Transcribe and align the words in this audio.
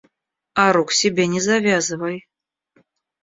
А 0.63 0.63
рук 0.77 0.89
себе 0.99 1.23
не 1.33 1.41
завязывай. 1.49 2.17